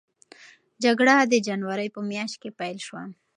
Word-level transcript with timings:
جګړه 0.83 1.15
د 1.31 1.33
جنورۍ 1.47 1.87
په 1.95 2.01
میاشت 2.09 2.35
کې 2.41 2.49
پیل 2.59 2.77
شوه. 2.87 3.03